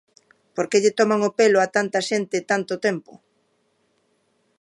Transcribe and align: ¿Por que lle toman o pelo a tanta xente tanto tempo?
¿Por 0.55 0.65
que 0.69 0.81
lle 0.83 0.95
toman 0.99 1.21
o 1.29 1.31
pelo 1.39 1.57
a 1.61 1.67
tanta 1.75 1.99
xente 2.09 2.37
tanto 2.51 2.73
tempo? 2.85 3.13